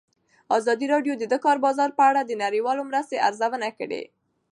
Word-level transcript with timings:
ازادي 0.57 0.85
راډیو 0.93 1.13
د 1.17 1.23
د 1.33 1.35
کار 1.45 1.57
بازار 1.65 1.89
په 1.97 2.03
اړه 2.09 2.21
د 2.25 2.31
نړیوالو 2.43 2.87
مرستو 2.89 3.23
ارزونه 3.27 3.67
کړې. 3.79 4.03